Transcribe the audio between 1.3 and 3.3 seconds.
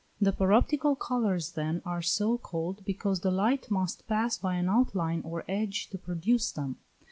then are so called because the